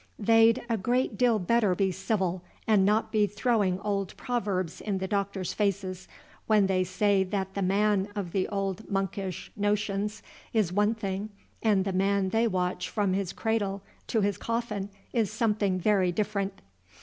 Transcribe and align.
They'd 0.17 0.63
a 0.67 0.77
great 0.77 1.15
deal 1.15 1.37
better 1.37 1.75
be 1.75 1.91
civil, 1.91 2.41
and 2.65 2.83
not 2.83 3.11
be 3.11 3.27
throwing 3.27 3.79
old 3.81 4.17
proverbs 4.17 4.81
in 4.81 4.97
the 4.97 5.07
doctors' 5.07 5.53
faces, 5.53 6.07
when 6.47 6.65
they 6.65 6.83
say 6.83 7.23
that 7.25 7.53
the 7.53 7.61
man 7.61 8.07
of 8.15 8.31
the 8.31 8.47
old 8.47 8.89
monkish 8.89 9.51
notions 9.55 10.23
is 10.53 10.73
one 10.73 10.95
thing 10.95 11.29
and 11.61 11.85
the 11.85 11.93
man 11.93 12.29
they 12.29 12.47
watch 12.47 12.89
from 12.89 13.13
his 13.13 13.31
cradle 13.31 13.83
to 14.07 14.21
his 14.21 14.39
coffin 14.39 14.89
is 15.13 15.31
something 15.31 15.77
very 15.79 16.11
different." 16.11 16.63